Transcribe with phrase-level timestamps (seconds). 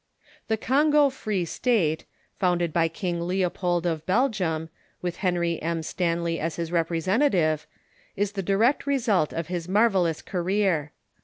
[0.47, 2.05] The Congo Free State,
[2.39, 5.83] founded by King Leopold of Bel gium, with Henry M.
[5.83, 7.67] Stanley as his re])resentative,
[8.15, 10.91] is the di rect result of his marvellous career.